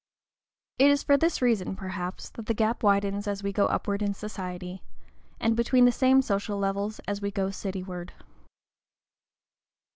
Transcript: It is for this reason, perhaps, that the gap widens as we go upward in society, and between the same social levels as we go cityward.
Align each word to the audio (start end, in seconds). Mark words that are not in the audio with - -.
It 0.79 0.89
is 0.89 1.03
for 1.03 1.15
this 1.15 1.43
reason, 1.43 1.75
perhaps, 1.75 2.31
that 2.31 2.47
the 2.47 2.55
gap 2.55 2.81
widens 2.81 3.27
as 3.27 3.43
we 3.43 3.53
go 3.53 3.67
upward 3.67 4.01
in 4.01 4.15
society, 4.15 4.81
and 5.39 5.55
between 5.55 5.85
the 5.85 5.91
same 5.91 6.23
social 6.23 6.57
levels 6.57 6.97
as 7.07 7.21
we 7.21 7.29
go 7.29 7.51
cityward. 7.51 8.11